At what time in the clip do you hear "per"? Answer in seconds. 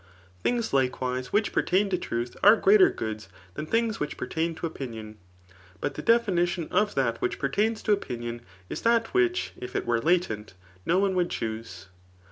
7.37-7.49